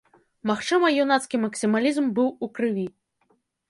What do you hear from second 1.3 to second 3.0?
максімалізм быў у крыві.